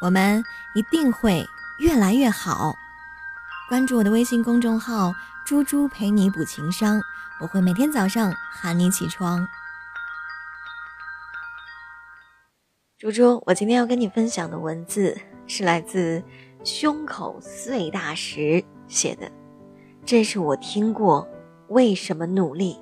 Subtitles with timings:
[0.00, 0.42] 我们
[0.74, 1.46] 一定会
[1.78, 2.74] 越来越好。
[3.68, 5.12] 关注我的微信公众号
[5.44, 7.00] “猪猪陪你补情商”，
[7.40, 9.46] 我会每天早上喊你起床。
[12.96, 15.16] 猪猪，我今天要跟你分享的文字
[15.46, 16.22] 是来自
[16.64, 19.30] 胸口碎大石写的，
[20.04, 21.28] 这是我听过
[21.68, 22.76] 为什么努力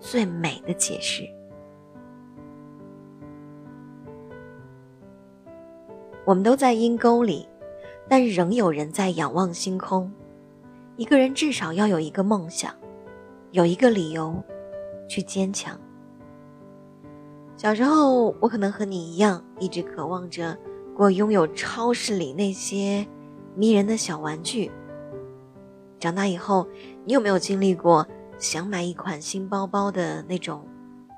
[0.00, 1.22] 最美的解释。
[6.24, 7.48] 我们都在阴沟里，
[8.08, 10.12] 但仍有人在仰望星空。
[10.96, 12.72] 一个人至少要有一个梦想，
[13.50, 14.42] 有一个理由
[15.08, 15.78] 去坚强。
[17.56, 20.56] 小时候，我可能和你一样，一直渴望着
[20.96, 23.06] 过拥有超市里那些
[23.54, 24.70] 迷人的小玩具。
[25.98, 26.66] 长大以后，
[27.04, 28.06] 你有没有经历过
[28.38, 30.66] 想买一款新包包的那种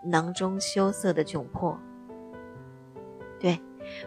[0.05, 1.79] 囊中羞涩的窘迫？
[3.41, 3.59] 对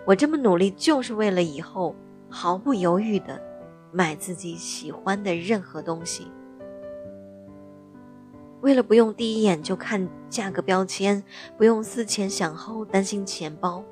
[0.06, 1.96] 我这么努力，就是为了以后
[2.30, 3.42] 毫不犹豫的
[3.92, 6.32] 买自己喜欢的任何东西。
[8.62, 11.24] 为了不用第一眼就看价格标签，
[11.58, 13.84] 不用思前想后担心钱包，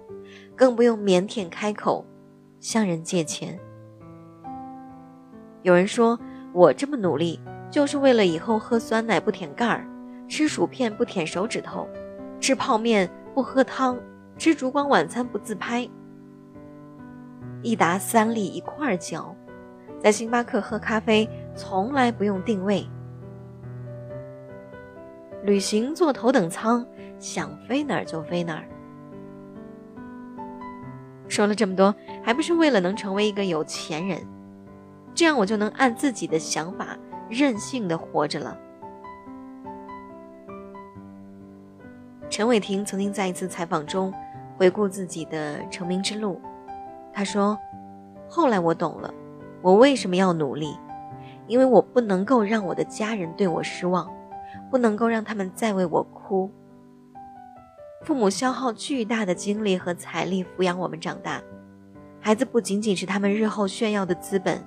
[0.55, 2.03] 更不用腼腆开口
[2.59, 3.59] 向人借钱。
[5.61, 6.20] 有人说
[6.52, 7.39] 我这么努力，
[7.70, 9.88] 就是为了以后喝酸奶不舔盖儿，
[10.27, 11.88] 吃薯片不舔手指头，
[12.39, 13.97] 吃泡面不喝汤，
[14.38, 15.89] 吃烛光晚餐不自拍，
[17.61, 19.36] 一打三粒一块儿嚼，
[20.00, 22.86] 在星巴克喝咖啡从来不用定位。
[25.44, 26.86] 旅行坐头等舱，
[27.17, 28.66] 想飞哪儿就飞哪儿。
[31.27, 34.22] 说了这么多，还不是为了能成为一个有钱人，
[35.14, 36.97] 这样我就能按自己的想法
[37.30, 38.58] 任性的活着了。
[42.30, 44.14] 陈伟霆曾经在一次采访中
[44.58, 46.42] 回顾自己的成名之路，
[47.14, 47.58] 他说
[48.30, 49.14] ：“后来我懂了，
[49.61, 50.78] 我为什么要努力，
[51.48, 54.10] 因为我不能够让我的家人对我失望。”
[54.71, 56.49] 不能够让他们再为我哭。
[58.02, 61.42] 父母消耗巨大的精力和财力抚养我们长大，
[62.20, 64.61] 孩子不仅仅是他们日后炫耀的资本，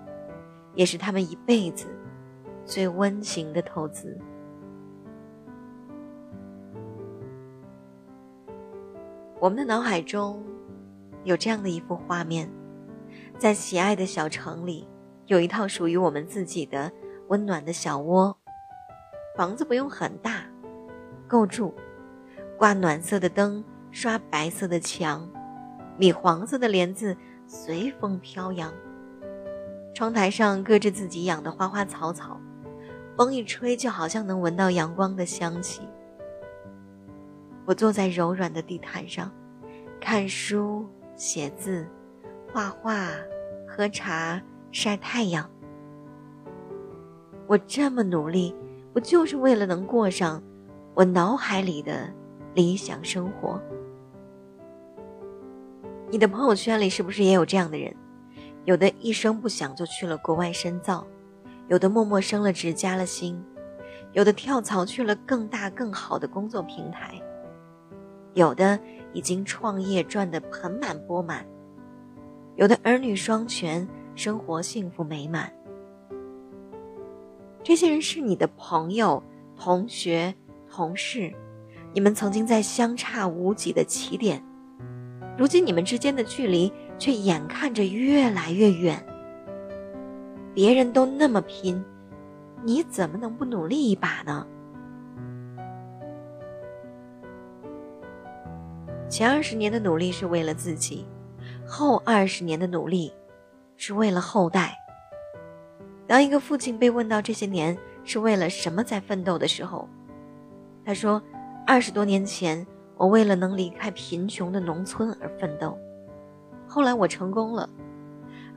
[0.74, 1.88] 也是他们一辈子
[2.64, 4.16] 最温情的投资。
[9.40, 10.44] 我们的脑海中
[11.22, 12.50] 有这样的一幅画面：
[13.38, 14.88] 在喜爱的小城里，
[15.26, 16.90] 有一套属于我们自己的
[17.28, 18.36] 温暖的小窝。
[19.36, 20.42] 房子不用很大，
[21.28, 21.72] 够住，
[22.56, 25.30] 挂暖色的灯，刷白色的墙，
[25.96, 27.16] 米黄色的帘子
[27.46, 28.74] 随风飘扬。
[29.94, 32.40] 窗台上搁着自己养的花花草草，
[33.16, 35.82] 风一吹就好像能闻到阳光的香气。
[37.68, 39.30] 我坐在柔软的地毯上，
[40.00, 40.86] 看书、
[41.16, 41.86] 写字、
[42.50, 43.10] 画画、
[43.68, 44.42] 喝茶、
[44.72, 45.46] 晒太阳。
[47.46, 48.54] 我这么努力。
[48.90, 50.42] 不就是为了能过上
[50.94, 52.12] 我脑海里的
[52.54, 53.60] 理想生活？
[56.10, 57.94] 你的朋友圈里是不是也有这样的人？
[58.64, 61.06] 有的一声不响就去了国外深造，
[61.68, 63.40] 有的默默升了职加了薪，
[64.14, 67.22] 有的跳槽去了更大更好的工作平台，
[68.38, 68.78] 有的
[69.12, 71.44] 已经创业赚得盆满钵满，
[72.54, 75.52] 有的儿女双全，生活幸福美满。
[77.64, 79.20] 这些人是你的朋友、
[79.56, 80.32] 同学、
[80.70, 81.32] 同事，
[81.92, 84.40] 你们曾经在相差无几的起点，
[85.36, 89.04] 如今你们之间的距离却眼看着越来越远。
[90.54, 91.84] 别人都那么拼，
[92.62, 94.46] 你怎么能不努力一把呢？
[99.08, 101.06] 前二十年的努力是为了自己，
[101.66, 103.10] 后二十年的努力
[103.78, 104.76] 是为了后代。
[106.06, 109.88] 当一个父亲被问到这些年是为了什么在奋斗的时候，
[110.84, 111.22] 他说
[111.66, 112.66] ：“二十多年前，
[112.98, 115.70] 我为了能离开贫穷的农村而奋斗；
[116.66, 117.68] 后来我成功了。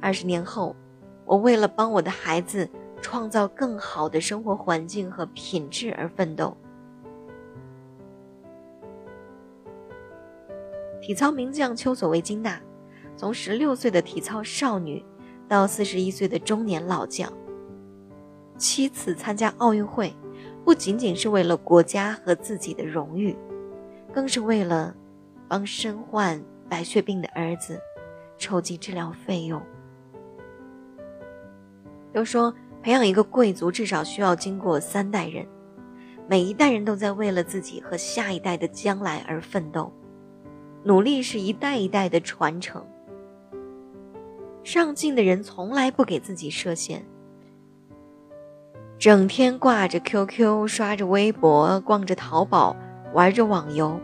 [0.01, 0.75] 二十年后，
[1.23, 2.69] 我为了帮我的孩子
[3.01, 6.55] 创造更好的生活环境和品质而奋斗。”
[11.01, 12.61] 体操名将丘索维金娜，
[13.17, 15.03] 从十六岁的体操少女，
[15.47, 17.31] 到四十一岁的中年老将。
[18.57, 20.15] 七次参加奥运会，
[20.63, 23.35] 不仅仅是为了国家和自己的荣誉，
[24.13, 24.95] 更是为了
[25.47, 26.39] 帮身患
[26.69, 27.79] 白血病的儿子
[28.37, 29.59] 筹集治疗费用。
[32.13, 35.47] 都说培养一个贵族至少需要经过三代人，
[36.27, 39.91] 每一代人都在为了自己和下一代的将来而奋斗，
[40.83, 42.85] 努力是一代一代的传承。
[44.63, 47.03] 上进的人从来不给自己设限，
[48.99, 52.75] 整天挂着 QQ，刷着微博，逛着淘宝，
[53.13, 53.99] 玩着网游，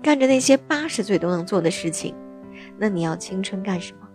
[0.00, 2.14] 干着那些八十岁都能做的事情，
[2.78, 4.08] 那你要青春干什么？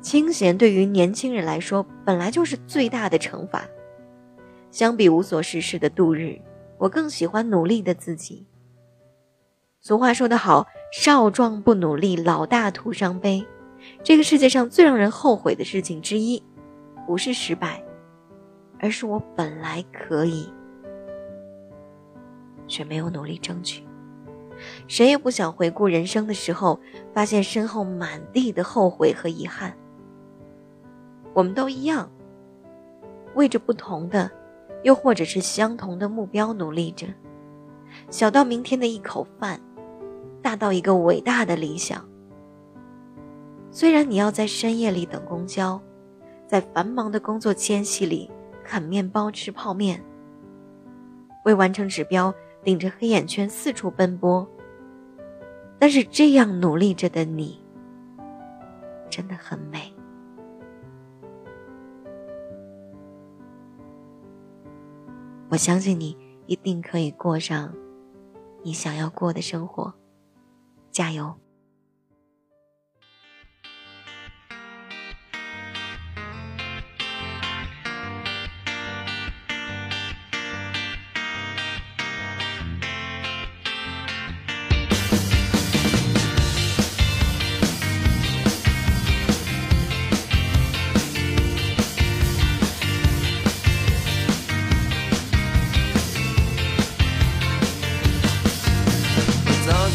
[0.00, 3.64] 清闲对于年轻人来说本来就是最大的惩罚。
[4.70, 6.40] 相比无所事事的度日，
[6.76, 8.44] 我更喜欢努力的自己。
[9.86, 13.46] 俗话说得好，少壮不努力，老大徒伤悲。
[14.02, 16.42] 这个世界上最让人后悔的事情之一，
[17.06, 17.84] 不是失败，
[18.80, 20.50] 而是我本来可以，
[22.66, 23.86] 却没有努力争取。
[24.88, 26.80] 谁也不想回顾人生的时候，
[27.12, 29.76] 发现身后满地的后悔和遗憾。
[31.34, 32.10] 我们都一样，
[33.34, 34.30] 为着不同的，
[34.82, 37.06] 又或者是相同的目标努力着，
[38.08, 39.60] 小到明天的一口饭，
[40.54, 42.08] 大到一个伟大的理想。
[43.72, 45.82] 虽然你要在深夜里等公交，
[46.46, 48.30] 在繁忙的工作间隙里
[48.62, 50.00] 啃面包吃泡面，
[51.44, 54.48] 为完成指标顶着黑眼圈四处奔波，
[55.76, 57.60] 但是这样努力着的你，
[59.10, 59.92] 真的很美。
[65.48, 66.16] 我相信你
[66.46, 67.74] 一定可以过上
[68.62, 69.92] 你想要过的生活，
[70.94, 71.43] 加油！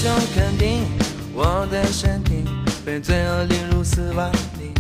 [0.01, 0.85] 就肯定
[1.33, 2.45] 我的身体
[2.85, 4.71] 被罪恶淋入死亡里，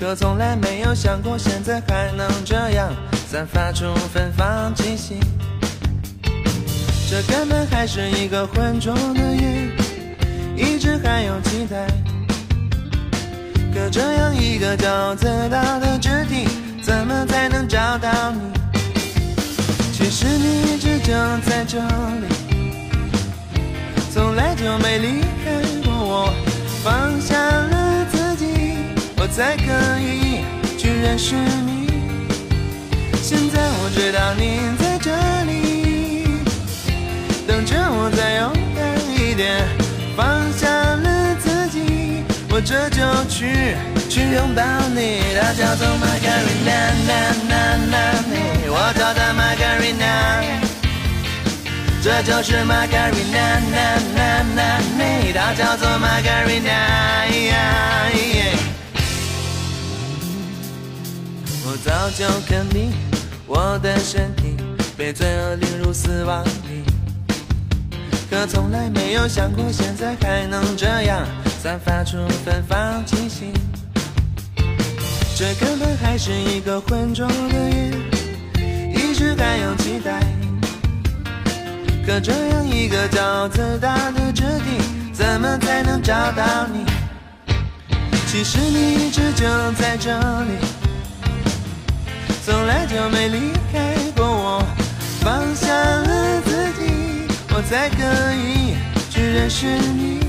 [0.00, 2.92] 可从来没有想过现在还能这样
[3.28, 5.20] 散发出芬芳气息。
[7.08, 9.70] 这根本还是一个浑浊的夜，
[10.56, 11.86] 一直还有期待。
[13.72, 16.48] 可这样一个骄自大的肢体，
[16.82, 18.40] 怎么才能找到你？
[19.92, 21.12] 其实你一直就
[21.48, 22.37] 在这里。
[24.58, 25.52] 就没离开
[25.84, 26.34] 过我，
[26.82, 28.44] 放下了自己，
[29.16, 29.70] 我才可
[30.00, 30.42] 以
[30.76, 31.86] 去认识你。
[33.22, 35.14] 现在我知道你在这
[35.44, 36.26] 里，
[37.46, 38.82] 等着我再勇敢
[39.14, 39.64] 一点。
[40.16, 40.26] 放
[40.58, 43.76] 下了自己，我这就去
[44.10, 45.22] 去拥抱你。
[45.38, 46.98] 她叫做 Margarina，
[48.66, 50.67] 我叫她 Margarina。
[52.08, 53.60] 这就是 Margarina，
[55.34, 56.72] 它叫做 Margarina。
[61.66, 62.94] 我早就肯定，
[63.46, 64.56] 我的身体
[64.96, 66.82] 被罪恶淋入死亡里，
[68.30, 71.26] 可从来没有想过现在还能这样
[71.62, 73.52] 散发出芬芳气息。
[75.36, 77.92] 这根本还是一个浑浊的夜，
[78.94, 80.22] 一直还有期待。
[82.08, 84.80] 可这样一个骄傲自大的肢体，
[85.12, 86.86] 怎么才能找到你？
[88.26, 90.10] 其实你一直就在这
[90.44, 90.56] 里，
[92.46, 94.64] 从来就没离开过我。
[95.20, 97.98] 放下了自己，我才可
[98.32, 98.74] 以
[99.10, 100.20] 去认识你。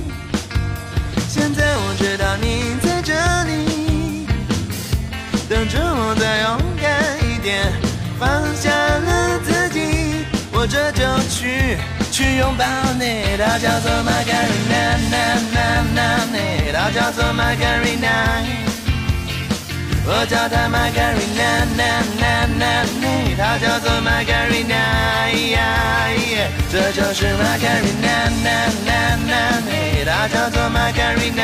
[1.30, 3.14] 现在我知道你在这
[3.46, 4.28] 里，
[5.48, 6.92] 等着我再勇敢
[7.26, 7.72] 一点。
[8.20, 9.79] 放下了自己。
[10.60, 11.78] 我这就去
[12.12, 12.66] 去拥抱
[13.00, 15.00] 你，它叫做 Margarina，
[16.74, 18.44] 它叫做 Margarina，
[20.04, 21.64] 我叫它 Margarina，
[23.38, 24.78] 它叫做 m a g a r i n a
[26.70, 28.28] 这就是 Margarina，
[30.04, 31.42] 它叫做 m a g a r i n a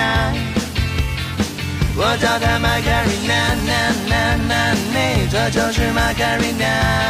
[1.96, 3.56] 我叫它 Margarina，
[5.32, 7.06] 这就是 Margarina。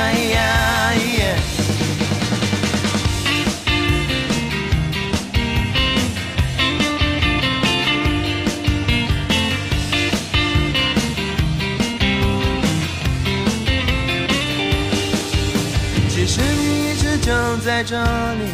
[17.26, 17.34] 就
[17.66, 18.00] 在这
[18.36, 18.52] 里，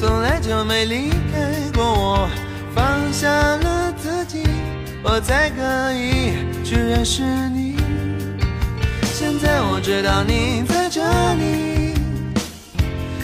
[0.00, 2.28] 从来就没离开过我。
[2.74, 4.42] 放下了自己，
[5.04, 6.32] 我才可以
[6.64, 7.76] 去认识你。
[9.14, 11.00] 现在我知道你在这
[11.34, 11.94] 里，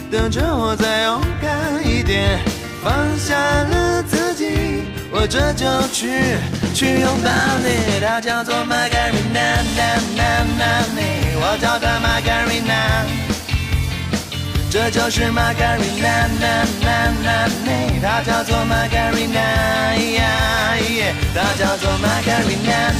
[0.09, 2.39] 等着我再勇敢一点。
[2.81, 6.37] 放下了自己，我这就去
[6.73, 7.29] 去拥抱
[7.59, 9.65] 你，它叫做 Margarina，
[11.41, 13.03] 我叫它 Margarina，
[14.75, 16.27] 这就是 Margarina，
[18.01, 19.39] 它叫做 Margarina，
[21.33, 22.91] 它叫做 Margarina，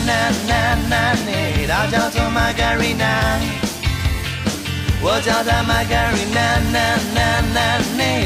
[1.67, 3.03] 它叫做玛格丽娜
[5.01, 6.39] 我叫它 Margarina，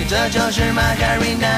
[0.08, 1.50] 这就是 Margarina。